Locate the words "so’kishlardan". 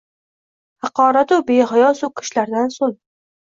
2.01-2.75